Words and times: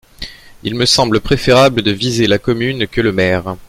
Il 0.63 0.73
me 0.73 0.87
semble 0.87 1.19
préférable 1.21 1.83
de 1.83 1.91
viser 1.91 2.25
la 2.25 2.39
commune 2.39 2.87
que 2.87 3.01
le 3.01 3.11
maire. 3.11 3.55